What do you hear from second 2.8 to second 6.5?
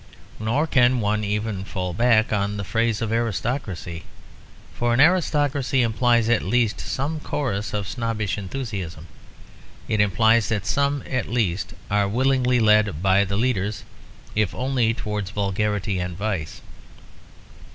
of aristocracy. For an aristocracy implies at